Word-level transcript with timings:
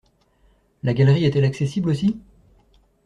La 0.81 0.95
galerie 0.95 1.25
est-elle 1.25 1.45
accessible 1.45 1.91
aussi? 1.91 2.19